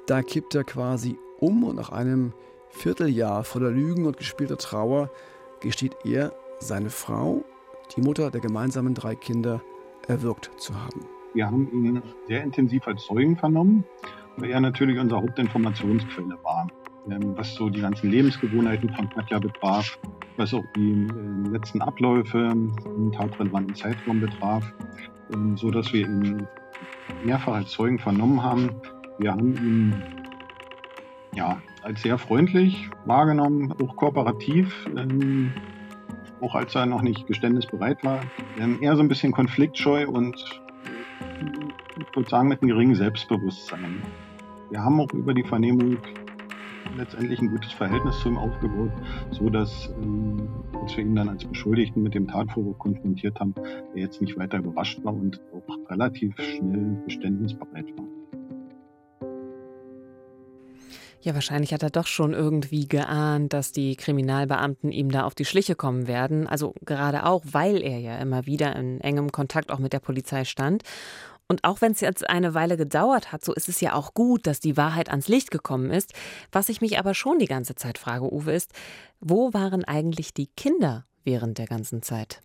[0.05, 2.33] da kippt er quasi um und nach einem
[2.69, 5.09] Vierteljahr voller Lügen und gespielter Trauer
[5.59, 7.43] gesteht er, seine Frau,
[7.95, 9.61] die Mutter der gemeinsamen drei Kinder,
[10.07, 11.05] erwürgt zu haben.
[11.33, 13.83] Wir haben ihn sehr intensiv als Zeugen vernommen,
[14.37, 16.67] weil er natürlich unsere Hauptinformationsquelle war.
[17.09, 19.97] Ähm, was so die ganzen Lebensgewohnheiten von Katja betraf,
[20.37, 22.37] was auch die äh, letzten Abläufe
[22.85, 24.63] im tatrelevanten Zeitraum betraf,
[25.33, 26.47] ähm, so dass wir ihn
[27.23, 28.69] mehrfach als Zeugen vernommen haben.
[29.17, 30.03] Wir haben ihn
[31.33, 35.51] ja als sehr freundlich wahrgenommen, auch kooperativ, ähm,
[36.39, 38.19] auch als er noch nicht geständnisbereit war.
[38.79, 40.35] eher so ein bisschen konfliktscheu und
[41.97, 44.03] ich würde sagen mit einem geringen Selbstbewusstsein.
[44.69, 45.97] Wir haben auch über die Vernehmung
[46.97, 48.91] letztendlich ein gutes Verhältnis zu ihm aufgebaut,
[49.31, 50.47] so dass ähm,
[50.81, 53.53] als wir ihn dann als Beschuldigten mit dem Tatvorwurf konfrontiert haben,
[53.93, 58.05] er jetzt nicht weiter überrascht war und auch relativ schnell geständnisbereit war.
[61.23, 65.45] Ja, wahrscheinlich hat er doch schon irgendwie geahnt, dass die Kriminalbeamten ihm da auf die
[65.45, 66.47] Schliche kommen werden.
[66.47, 70.45] Also gerade auch, weil er ja immer wieder in engem Kontakt auch mit der Polizei
[70.45, 70.81] stand.
[71.51, 74.47] Und auch wenn es jetzt eine Weile gedauert hat, so ist es ja auch gut,
[74.47, 76.13] dass die Wahrheit ans Licht gekommen ist.
[76.49, 78.71] Was ich mich aber schon die ganze Zeit frage, Uwe, ist,
[79.19, 82.41] wo waren eigentlich die Kinder während der ganzen Zeit?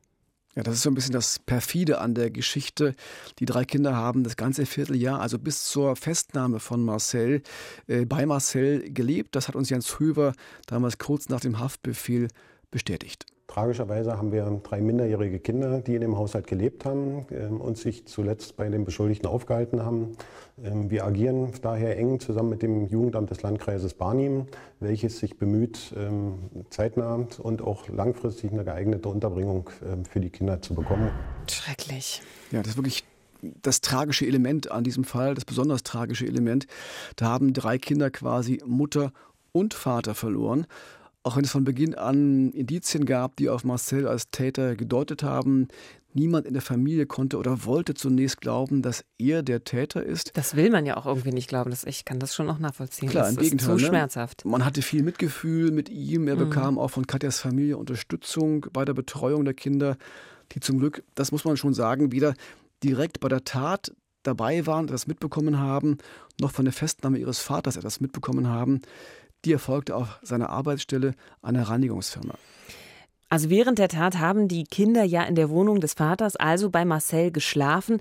[0.56, 2.96] Ja, das ist so ein bisschen das Perfide an der Geschichte.
[3.38, 7.44] Die drei Kinder haben das ganze Vierteljahr, also bis zur Festnahme von Marcel,
[7.86, 9.36] äh, bei Marcel gelebt.
[9.36, 10.32] Das hat uns Jens Höver
[10.66, 12.26] damals kurz nach dem Haftbefehl
[12.72, 13.24] bestätigt.
[13.48, 18.06] Tragischerweise haben wir drei minderjährige Kinder, die in dem Haushalt gelebt haben ähm, und sich
[18.06, 20.16] zuletzt bei den Beschuldigten aufgehalten haben.
[20.62, 24.46] Ähm, wir agieren daher eng zusammen mit dem Jugendamt des Landkreises Barnim,
[24.80, 26.34] welches sich bemüht, ähm,
[26.70, 29.70] zeitnah und auch langfristig eine geeignete Unterbringung
[30.10, 31.10] für die Kinder zu bekommen.
[31.48, 32.22] Schrecklich.
[32.50, 33.04] Ja, das ist wirklich
[33.62, 36.66] das tragische Element an diesem Fall, das besonders tragische Element.
[37.16, 39.12] Da haben drei Kinder quasi Mutter
[39.52, 40.66] und Vater verloren.
[41.26, 45.66] Auch wenn es von Beginn an Indizien gab, die auf Marcel als Täter gedeutet haben,
[46.12, 50.30] niemand in der Familie konnte oder wollte zunächst glauben, dass er der Täter ist.
[50.36, 51.70] Das will man ja auch irgendwie nicht glauben.
[51.70, 53.08] Das, ich kann das schon auch nachvollziehen.
[53.08, 53.74] Klar, das im Gegenteil.
[53.74, 53.88] Ist zu ne?
[53.88, 54.44] schmerzhaft.
[54.44, 56.28] Man hatte viel Mitgefühl mit ihm.
[56.28, 56.48] Er mhm.
[56.48, 59.96] bekam auch von Katjas Familie Unterstützung bei der Betreuung der Kinder,
[60.52, 62.34] die zum Glück, das muss man schon sagen, weder
[62.84, 63.90] direkt bei der Tat
[64.22, 65.98] dabei waren, das mitbekommen haben,
[66.40, 68.80] noch von der Festnahme ihres Vaters etwas mitbekommen haben.
[69.46, 72.34] Die erfolgte auf seiner Arbeitsstelle einer Reinigungsfirma.
[73.28, 76.84] Also während der Tat haben die Kinder ja in der Wohnung des Vaters, also bei
[76.84, 78.00] Marcel, geschlafen.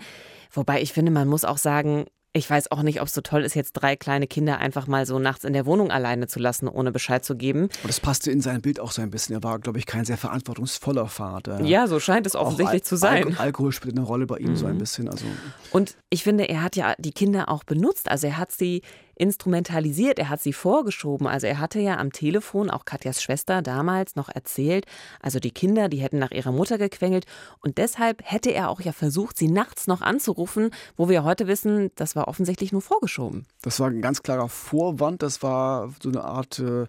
[0.52, 3.44] Wobei ich finde, man muss auch sagen, ich weiß auch nicht, ob es so toll
[3.44, 6.68] ist, jetzt drei kleine Kinder einfach mal so nachts in der Wohnung alleine zu lassen,
[6.68, 7.64] ohne Bescheid zu geben.
[7.64, 9.36] Und das passte in sein Bild auch so ein bisschen.
[9.36, 11.62] Er war, glaube ich, kein sehr verantwortungsvoller Vater.
[11.62, 13.38] Ja, so scheint es offensichtlich zu sein.
[13.38, 14.56] Al Alkohol spielt eine Rolle bei ihm mhm.
[14.58, 14.80] so ein mhm.
[14.80, 15.10] bisschen.
[15.10, 15.26] Also.
[15.72, 18.10] Und ich finde, er hat ja die Kinder auch benutzt.
[18.10, 18.82] Also er hat sie
[19.16, 21.28] instrumentalisiert, er hat sie vorgeschoben.
[21.28, 24.86] Also er hatte ja am Telefon auch Katjas Schwester damals noch erzählt,
[25.22, 27.26] also die Kinder, die hätten nach ihrer Mutter gequengelt
[27.60, 31.92] und deshalb hätte er auch ja versucht, sie nachts noch anzurufen, wo wir heute wissen,
[31.96, 33.46] das war offensichtlich nur vorgeschoben.
[33.62, 36.86] Das war ein ganz klarer Vorwand, das war so eine Art äh,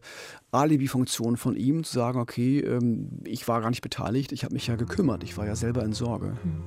[0.53, 4.67] Alibi-Funktion von ihm, zu sagen, okay, ähm, ich war gar nicht beteiligt, ich habe mich
[4.67, 6.37] ja gekümmert, ich war ja selber in Sorge.
[6.43, 6.63] Hm.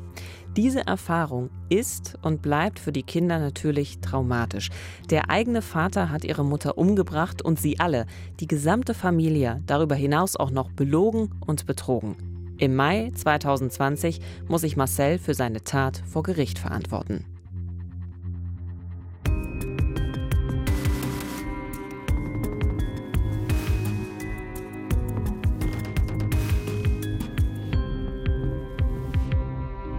[0.58, 4.70] Diese Erfahrung ist und bleibt für die Kinder natürlich traumatisch.
[5.10, 8.08] Der eigene Vater hat ihre Mutter umgebracht und sie alle,
[8.40, 12.16] die gesamte Familie, darüber hinaus auch noch belogen und betrogen.
[12.58, 17.26] Im Mai 2020 muss sich Marcel für seine Tat vor Gericht verantworten.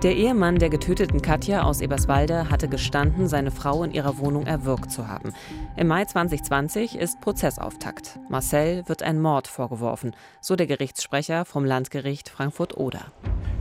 [0.03, 4.91] Der Ehemann der getöteten Katja aus Eberswalde hatte gestanden, seine Frau in ihrer Wohnung erwürgt
[4.91, 5.35] zu haben.
[5.77, 8.19] Im Mai 2020 ist Prozessauftakt.
[8.31, 13.13] Marcel wird ein Mord vorgeworfen, so der Gerichtssprecher vom Landgericht Frankfurt-Oder.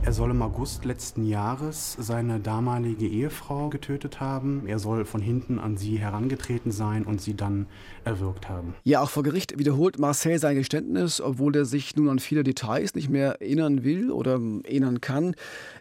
[0.02, 4.66] Er soll im August letzten Jahres seine damalige Ehefrau getötet haben.
[4.66, 7.66] Er soll von hinten an sie herangetreten sein und sie dann
[8.04, 8.74] erwürgt haben.
[8.82, 12.94] Ja, auch vor Gericht wiederholt Marcel sein Geständnis, obwohl er sich nun an viele Details
[12.94, 15.34] nicht mehr erinnern will oder erinnern kann.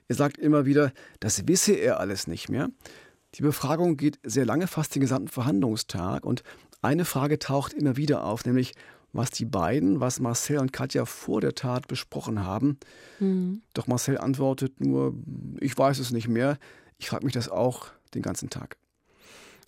[0.09, 2.69] Er sagt immer wieder, das wisse er alles nicht mehr.
[3.35, 6.25] Die Befragung geht sehr lange, fast den gesamten Verhandlungstag.
[6.25, 6.43] Und
[6.81, 8.73] eine Frage taucht immer wieder auf, nämlich
[9.13, 12.77] was die beiden, was Marcel und Katja vor der Tat besprochen haben.
[13.19, 13.61] Mhm.
[13.73, 15.13] Doch Marcel antwortet nur,
[15.59, 16.57] ich weiß es nicht mehr.
[16.97, 18.77] Ich frage mich das auch den ganzen Tag.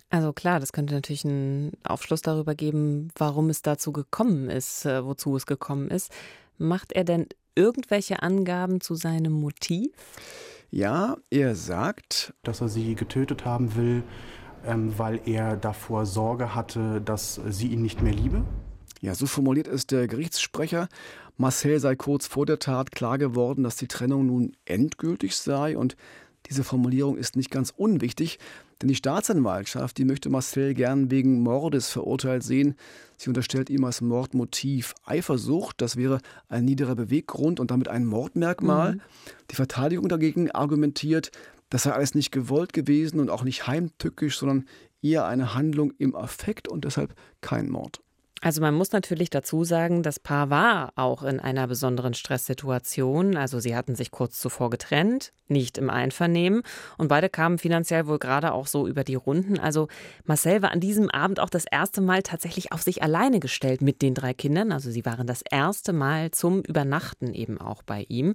[0.10, 5.06] Also klar, das könnte natürlich einen Aufschluss darüber geben, warum es dazu gekommen ist, äh,
[5.06, 6.12] wozu es gekommen ist.
[6.58, 9.92] Macht er denn irgendwelche Angaben zu seinem Motiv?
[10.70, 14.04] Ja, er sagt, dass er sie getötet haben will,
[14.66, 18.44] ähm, weil er davor Sorge hatte, dass sie ihn nicht mehr liebe.
[19.02, 20.88] Ja, so formuliert es der Gerichtssprecher.
[21.36, 25.96] Marcel sei kurz vor der Tat klar geworden, dass die Trennung nun endgültig sei und
[26.50, 28.40] diese Formulierung ist nicht ganz unwichtig,
[28.82, 32.76] denn die Staatsanwaltschaft, die möchte Marcel gern wegen Mordes verurteilt sehen.
[33.18, 38.96] Sie unterstellt ihm als Mordmotiv Eifersucht, das wäre ein niederer Beweggrund und damit ein Mordmerkmal.
[38.96, 39.02] Mhm.
[39.52, 41.32] Die Verteidigung dagegen argumentiert,
[41.70, 44.66] das sei alles nicht gewollt gewesen und auch nicht heimtückisch, sondern
[45.02, 48.02] eher eine Handlung im Affekt und deshalb kein Mord.
[48.44, 53.38] Also man muss natürlich dazu sagen, das Paar war auch in einer besonderen Stresssituation.
[53.38, 56.64] Also sie hatten sich kurz zuvor getrennt, nicht im Einvernehmen
[56.98, 59.60] und beide kamen finanziell wohl gerade auch so über die Runden.
[59.60, 59.90] Also
[60.26, 64.02] Marcel war an diesem Abend auch das erste Mal tatsächlich auf sich alleine gestellt mit
[64.02, 64.72] den drei Kindern.
[64.72, 68.34] Also sie waren das erste Mal zum Übernachten eben auch bei ihm.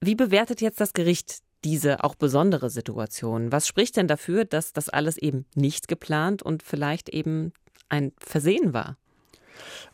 [0.00, 3.52] Wie bewertet jetzt das Gericht diese auch besondere Situation?
[3.52, 7.52] Was spricht denn dafür, dass das alles eben nicht geplant und vielleicht eben
[7.88, 8.96] ein Versehen war?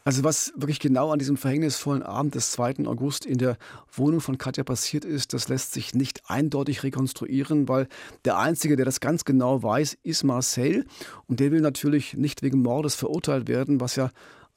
[0.05, 2.87] Also was wirklich genau an diesem verhängnisvollen Abend des 2.
[2.87, 3.57] August in der
[3.93, 7.89] Wohnung von Katja passiert ist, das lässt sich nicht eindeutig rekonstruieren, weil
[8.25, 10.87] der Einzige, der das ganz genau weiß, ist Marcel.
[11.27, 14.11] Und der will natürlich nicht wegen Mordes verurteilt werden, was ja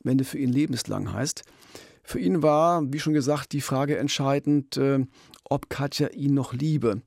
[0.04, 1.44] am Ende für ihn lebenslang heißt.
[2.04, 5.06] Für ihn war, wie schon gesagt, die Frage entscheidend, äh,
[5.44, 7.02] ob Katja ihn noch liebe.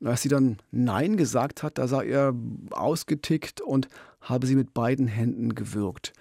[0.00, 2.34] Und als sie dann Nein gesagt hat, da sah er
[2.70, 3.88] ausgetickt und
[4.20, 6.12] habe sie mit beiden Händen gewürgt.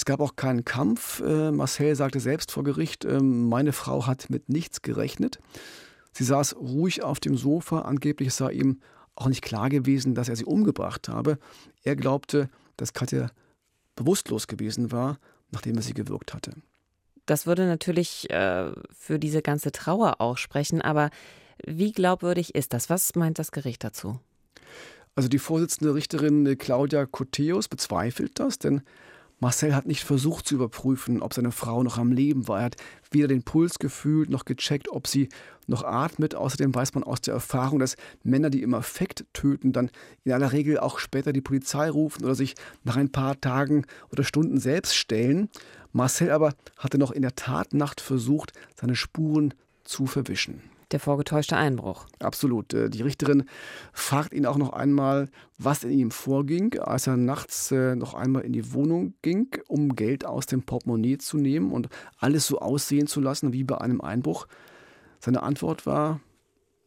[0.00, 1.20] Es gab auch keinen Kampf.
[1.20, 5.40] Äh, Marcel sagte selbst vor Gericht, äh, meine Frau hat mit nichts gerechnet.
[6.14, 7.82] Sie saß ruhig auf dem Sofa.
[7.82, 8.80] Angeblich sei ihm
[9.14, 11.38] auch nicht klar gewesen, dass er sie umgebracht habe.
[11.82, 13.30] Er glaubte, dass Katja
[13.94, 15.18] bewusstlos gewesen war,
[15.50, 16.52] nachdem er sie gewürgt hatte.
[17.26, 21.10] Das würde natürlich äh, für diese ganze Trauer auch sprechen, aber
[21.66, 22.88] wie glaubwürdig ist das?
[22.88, 24.18] Was meint das Gericht dazu?
[25.14, 28.80] Also die Vorsitzende Richterin Claudia Coteus bezweifelt das, denn
[29.40, 32.58] Marcel hat nicht versucht zu überprüfen, ob seine Frau noch am Leben war.
[32.58, 32.76] Er hat
[33.10, 35.30] weder den Puls gefühlt noch gecheckt, ob sie
[35.66, 36.34] noch atmet.
[36.34, 39.90] Außerdem weiß man aus der Erfahrung, dass Männer, die im Affekt töten, dann
[40.24, 44.24] in aller Regel auch später die Polizei rufen oder sich nach ein paar Tagen oder
[44.24, 45.48] Stunden selbst stellen.
[45.92, 50.60] Marcel aber hatte noch in der Tatnacht versucht, seine Spuren zu verwischen
[50.92, 52.06] der vorgetäuschte Einbruch.
[52.18, 52.74] Absolut.
[52.74, 53.44] Äh, die Richterin
[53.92, 58.42] fragt ihn auch noch einmal, was in ihm vorging, als er nachts äh, noch einmal
[58.42, 63.06] in die Wohnung ging, um Geld aus dem Portemonnaie zu nehmen und alles so aussehen
[63.06, 64.46] zu lassen wie bei einem Einbruch.
[65.18, 66.20] Seine Antwort war,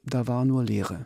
[0.03, 1.05] da war nur Leere.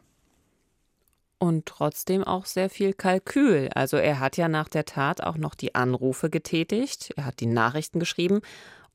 [1.40, 3.70] Und trotzdem auch sehr viel Kalkül.
[3.76, 7.46] Also er hat ja nach der Tat auch noch die Anrufe getätigt, er hat die
[7.46, 8.42] Nachrichten geschrieben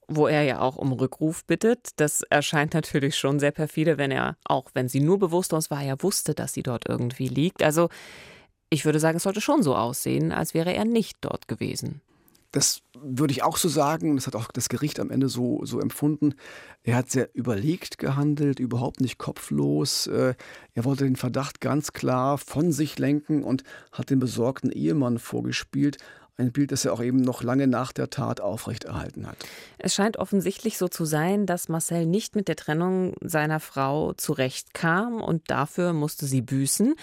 [0.09, 1.91] wo er ja auch um Rückruf bittet.
[1.97, 6.01] Das erscheint natürlich schon sehr perfide, wenn er, auch wenn sie nur bewusstlos war, ja
[6.03, 7.63] wusste, dass sie dort irgendwie liegt.
[7.63, 7.89] Also
[8.71, 12.01] ich würde sagen, es sollte schon so aussehen, als wäre er nicht dort gewesen.
[12.53, 14.15] Das würde ich auch so sagen.
[14.17, 16.35] Das hat auch das Gericht am Ende so, so empfunden.
[16.83, 20.07] Er hat sehr überlegt gehandelt, überhaupt nicht kopflos.
[20.07, 20.35] Äh,
[20.75, 25.97] er wollte den Verdacht ganz klar von sich lenken und hat den besorgten Ehemann vorgespielt.
[26.43, 29.37] Ein Bild, das er auch eben noch lange nach der Tat aufrechterhalten hat.
[29.79, 35.23] Es scheint offensichtlich so zu sein, dass Marcel nicht mit der Trennung seiner Frau zurechtkam
[35.23, 36.95] und dafür musste sie büßen.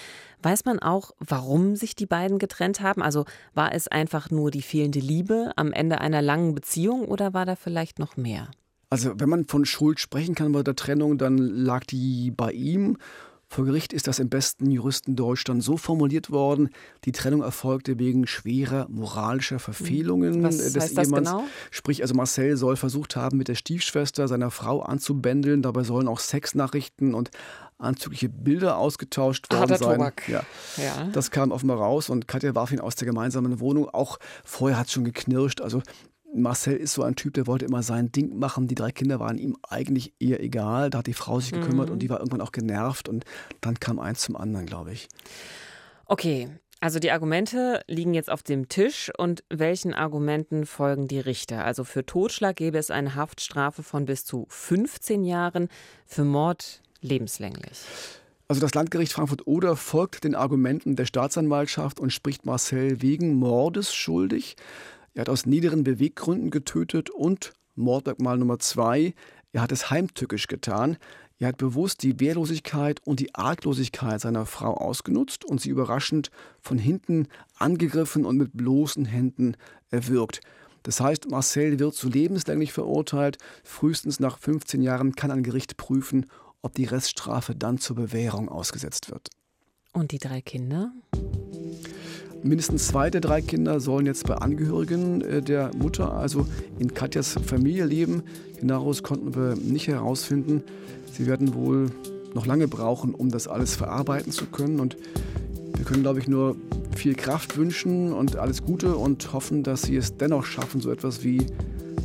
[0.44, 3.02] Weiß man auch, warum sich die beiden getrennt haben?
[3.02, 3.24] Also
[3.54, 7.56] war es einfach nur die fehlende Liebe am Ende einer langen Beziehung oder war da
[7.56, 8.50] vielleicht noch mehr?
[8.90, 12.98] Also wenn man von Schuld sprechen kann bei der Trennung, dann lag die bei ihm
[13.52, 16.70] vor Gericht ist das im besten Juristendeutsch dann so formuliert worden,
[17.06, 21.30] die Trennung erfolgte wegen schwerer moralischer Verfehlungen Was des heißt das Ehemanns.
[21.32, 21.44] genau?
[21.72, 25.64] Sprich, also Marcel soll versucht haben, mit der Stiefschwester seiner Frau anzubändeln.
[25.64, 27.32] Dabei sollen auch Sexnachrichten und
[27.80, 30.12] anzügliche Bilder ausgetauscht worden Harter sein.
[30.28, 30.44] Ja.
[30.78, 31.08] Ja.
[31.12, 33.90] Das kam offenbar raus und Katja warf ihn aus der gemeinsamen Wohnung.
[33.90, 35.62] Auch vorher hat es schon geknirscht.
[35.62, 35.82] Also
[36.34, 38.68] Marcel ist so ein Typ, der wollte immer sein Ding machen.
[38.68, 40.90] Die drei Kinder waren ihm eigentlich eher egal.
[40.90, 41.94] Da hat die Frau sich gekümmert Mhm.
[41.94, 43.10] und die war irgendwann auch genervt.
[43.10, 43.26] Und
[43.62, 45.08] dann kam eins zum anderen, glaube ich.
[46.06, 51.66] Okay, also die Argumente liegen jetzt auf dem Tisch und welchen Argumenten folgen die Richter?
[51.66, 55.68] Also für Totschlag gäbe es eine Haftstrafe von bis zu 15 Jahren,
[56.06, 57.82] für Mord lebenslänglich.
[58.48, 64.56] Also das Landgericht Frankfurt-Oder folgt den Argumenten der Staatsanwaltschaft und spricht Marcel wegen Mordes schuldig.
[65.20, 69.14] Er hat aus niederen Beweggründen getötet und Mordmerkmal Nummer zwei,
[69.52, 70.96] er hat es heimtückisch getan.
[71.40, 76.78] Er hat bewusst die Wehrlosigkeit und die Arglosigkeit seiner Frau ausgenutzt und sie überraschend von
[76.78, 77.28] hinten
[77.58, 79.58] angegriffen und mit bloßen Händen
[79.92, 80.40] erwürgt.
[80.84, 83.40] Das heißt, Marcel wird zu lebenslänglich verurteilt.
[83.66, 86.28] Frühestens nach 15 Jahren kann ein Gericht prüfen,
[86.62, 89.28] ob die Reststrafe dann zur Bewährung ausgesetzt wird.
[89.92, 90.94] Und die drei Kinder?
[92.42, 96.48] Mindestens zwei der drei Kinder sollen jetzt bei Angehörigen äh, der Mutter, also
[96.78, 98.24] in Katjas Familie leben.
[98.60, 100.64] Genaueres konnten wir nicht herausfinden.
[101.12, 101.92] Sie werden wohl
[102.34, 104.80] noch lange brauchen, um das alles verarbeiten zu können.
[104.80, 104.96] Und
[105.76, 106.56] wir können, glaube ich, nur
[106.96, 111.24] viel Kraft wünschen und alles Gute und hoffen, dass sie es dennoch schaffen, so etwas
[111.24, 111.46] wie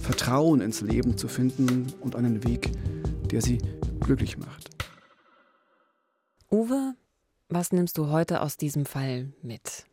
[0.03, 2.73] Vertrauen ins Leben zu finden und einen Weg,
[3.31, 3.59] der sie
[4.01, 4.71] glücklich macht.
[6.51, 6.95] Uwe,
[7.49, 9.87] was nimmst du heute aus diesem Fall mit?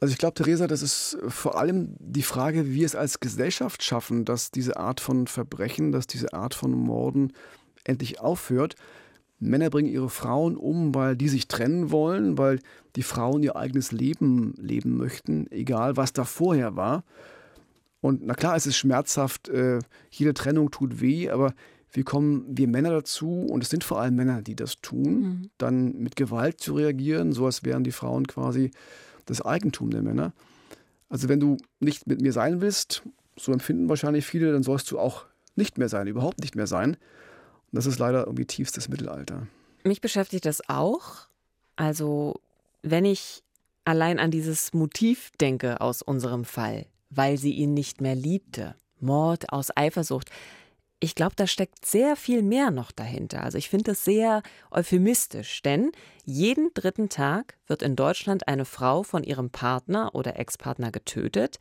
[0.00, 3.82] Also ich glaube, Theresa, das ist vor allem die Frage, wie wir es als Gesellschaft
[3.82, 7.32] schaffen, dass diese Art von Verbrechen, dass diese Art von Morden
[7.84, 8.76] endlich aufhört.
[9.40, 12.60] Männer bringen ihre Frauen um, weil die sich trennen wollen, weil
[12.96, 17.04] die Frauen ihr eigenes Leben leben möchten, egal was da vorher war.
[18.00, 19.80] Und na klar, es ist schmerzhaft, äh,
[20.10, 21.54] jede Trennung tut weh, aber
[21.92, 25.50] wie kommen wir Männer dazu, und es sind vor allem Männer, die das tun, Mhm.
[25.58, 28.70] dann mit Gewalt zu reagieren, so als wären die Frauen quasi
[29.28, 30.32] das Eigentum der Männer.
[31.08, 33.02] Also wenn du nicht mit mir sein willst,
[33.36, 36.94] so empfinden wahrscheinlich viele, dann sollst du auch nicht mehr sein, überhaupt nicht mehr sein.
[36.94, 39.46] Und das ist leider irgendwie tiefstes Mittelalter.
[39.84, 41.28] Mich beschäftigt das auch.
[41.76, 42.40] Also,
[42.82, 43.42] wenn ich
[43.84, 49.52] allein an dieses Motiv denke aus unserem Fall, weil sie ihn nicht mehr liebte, Mord
[49.52, 50.30] aus Eifersucht,
[51.00, 53.44] ich glaube, da steckt sehr viel mehr noch dahinter.
[53.44, 55.92] Also ich finde das sehr euphemistisch, denn
[56.24, 61.58] jeden dritten Tag wird in Deutschland eine Frau von ihrem Partner oder Ex-Partner getötet.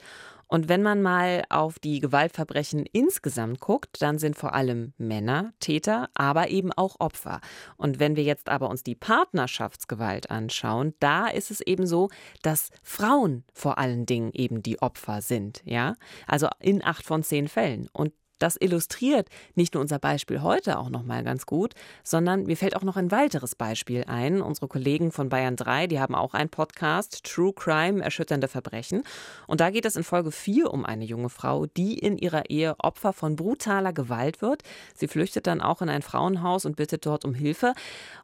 [0.50, 6.10] Und wenn man mal auf die Gewaltverbrechen insgesamt guckt, dann sind vor allem Männer Täter,
[6.13, 7.41] aber eben auch Opfer.
[7.76, 12.10] Und wenn wir jetzt aber uns die Partnerschaftsgewalt anschauen, da ist es eben so,
[12.43, 15.95] dass Frauen vor allen Dingen eben die Opfer sind, ja?
[16.28, 17.89] Also in acht von zehn Fällen.
[17.91, 21.73] Und das illustriert nicht nur unser Beispiel heute auch noch mal ganz gut,
[22.04, 24.41] sondern mir fällt auch noch ein weiteres Beispiel ein.
[24.41, 29.04] Unsere Kollegen von Bayern 3, die haben auch einen Podcast, True Crime, erschütternde Verbrechen.
[29.47, 32.76] Und da geht es in Folge 4 um eine junge Frau, die in ihrer Ehe
[32.80, 34.63] Opfer von brutaler Gewalt wird.
[34.95, 37.73] Sie flüchtet dann auch in ein Frauenhaus und bittet dort um Hilfe.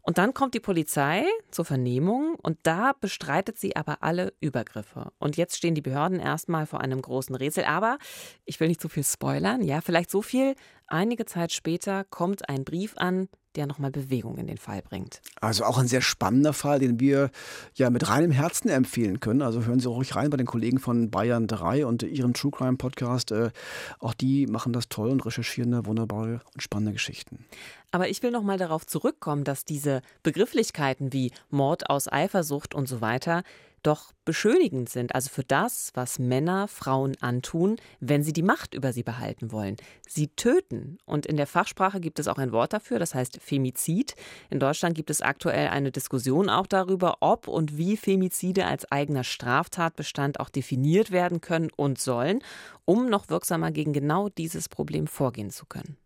[0.01, 5.11] Und dann kommt die Polizei zur Vernehmung und da bestreitet sie aber alle Übergriffe.
[5.19, 7.65] Und jetzt stehen die Behörden erstmal vor einem großen Rätsel.
[7.65, 7.97] Aber
[8.45, 9.61] ich will nicht zu viel spoilern.
[9.61, 10.55] Ja, vielleicht so viel.
[10.87, 15.21] Einige Zeit später kommt ein Brief an, der nochmal Bewegung in den Fall bringt.
[15.39, 17.29] Also auch ein sehr spannender Fall, den wir
[17.75, 19.41] ja mit reinem Herzen empfehlen können.
[19.41, 22.77] Also hören Sie ruhig rein bei den Kollegen von Bayern 3 und ihrem True Crime
[22.77, 23.31] Podcast.
[23.31, 23.51] Äh,
[23.99, 27.45] auch die machen das toll und recherchieren da wunderbare und spannende Geschichten.
[27.91, 32.87] Aber ich will noch mal darauf zurückkommen, dass diese Begrifflichkeiten wie Mord aus Eifersucht und
[32.87, 33.43] so weiter
[33.83, 38.93] doch beschönigend sind, also für das, was Männer Frauen antun, wenn sie die Macht über
[38.93, 39.75] sie behalten wollen.
[40.07, 40.97] Sie töten.
[41.05, 44.15] Und in der Fachsprache gibt es auch ein Wort dafür, das heißt Femizid.
[44.49, 49.23] In Deutschland gibt es aktuell eine Diskussion auch darüber, ob und wie Femizide als eigener
[49.23, 52.41] Straftatbestand auch definiert werden können und sollen,
[52.85, 55.97] um noch wirksamer gegen genau dieses Problem vorgehen zu können.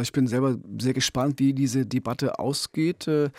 [0.00, 3.08] Ich bin selber sehr gespannt, wie diese Debatte ausgeht.
[3.08, 3.30] Äh,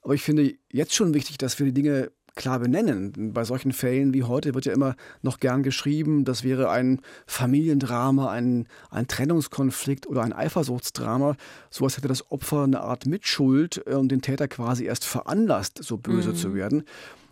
[0.00, 3.32] Aber ich finde jetzt schon wichtig, dass wir die Dinge klar benennen.
[3.32, 8.30] Bei solchen Fällen wie heute wird ja immer noch gern geschrieben, das wäre ein Familiendrama,
[8.30, 11.36] ein, ein Trennungskonflikt oder ein Eifersuchtsdrama.
[11.70, 15.96] So als hätte das Opfer eine Art Mitschuld und den Täter quasi erst veranlasst, so
[15.96, 16.36] böse mhm.
[16.36, 16.84] zu werden.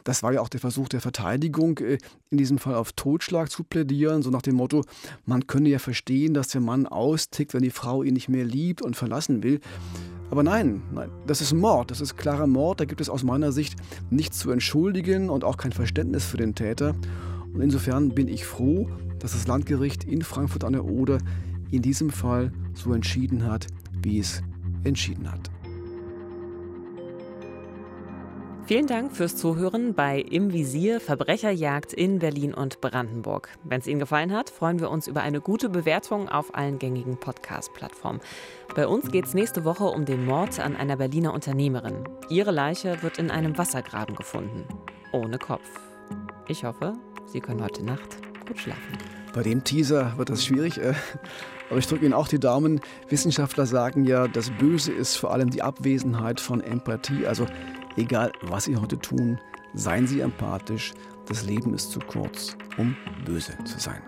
[0.05, 1.99] Das war ja auch der Versuch der Verteidigung, äh,
[2.31, 4.85] in diesem Fall auf Totschlag zu plädieren, so nach dem Motto,
[5.27, 8.83] man könne ja verstehen, dass der Mann austickt, wenn die Frau ihn nicht mehr liebt
[8.83, 9.61] und verlassen will.
[10.31, 13.51] Aber nein, nein, das ist Mord, das ist klarer Mord, da gibt es aus meiner
[13.51, 13.75] Sicht
[14.11, 16.95] nichts zu entschuldigen und auch kein Verständnis für den Täter.
[17.53, 18.89] Und insofern bin ich froh,
[19.19, 21.19] dass das Landgericht in Frankfurt an der Oder
[21.73, 23.67] in diesem Fall so entschieden hat,
[24.03, 24.43] wie es
[24.85, 25.51] entschieden hat.
[28.71, 33.49] Vielen Dank fürs Zuhören bei Im Visier Verbrecherjagd in Berlin und Brandenburg.
[33.65, 37.17] Wenn es Ihnen gefallen hat, freuen wir uns über eine gute Bewertung auf allen gängigen
[37.17, 38.21] Podcast-Plattformen.
[38.77, 42.05] Bei uns geht es nächste Woche um den Mord an einer Berliner Unternehmerin.
[42.29, 44.63] Ihre Leiche wird in einem Wassergraben gefunden.
[45.13, 45.69] Ohne Kopf.
[46.47, 46.93] Ich hoffe,
[47.27, 48.99] Sie können heute Nacht gut schlafen.
[49.35, 50.79] Bei dem Teaser wird das schwierig.
[50.79, 50.95] Äh,
[51.71, 52.81] aber ich drücke Ihnen auch die Daumen.
[53.09, 57.27] Wissenschaftler sagen ja, das Böse ist vor allem die Abwesenheit von Empathie.
[57.27, 57.47] Also
[57.97, 59.39] Egal, was Sie heute tun,
[59.75, 60.93] seien Sie empathisch.
[61.27, 64.03] Das Leben ist zu kurz, um böse zu sein.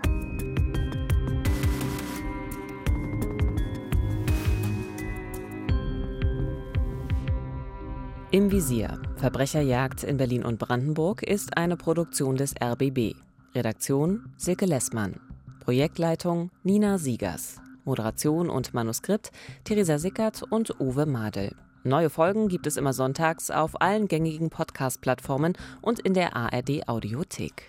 [8.31, 8.99] Im Visier.
[9.17, 13.15] Verbrecherjagd in Berlin und Brandenburg ist eine Produktion des RBB.
[13.55, 15.21] Redaktion Silke Lessmann.
[15.61, 17.61] Projektleitung Nina Siegers.
[17.85, 19.33] Moderation und Manuskript
[19.65, 21.55] Theresa Sickert und Uwe Madel.
[21.85, 27.69] Neue Folgen gibt es immer sonntags auf allen gängigen Podcast-Plattformen und in der ARD Audiothek.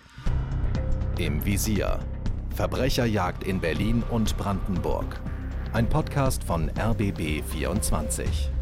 [1.18, 1.98] Im Visier.
[2.54, 5.20] Verbrecherjagd in Berlin und Brandenburg.
[5.72, 8.53] Ein Podcast von RBB 24.